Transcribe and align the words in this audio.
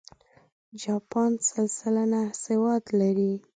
جاپان 0.81 1.31
سل 1.47 1.65
سلنه 1.79 2.21
سواد 2.43 2.83
لري. 2.99 3.33